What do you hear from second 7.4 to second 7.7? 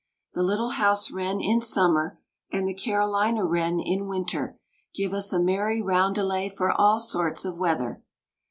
of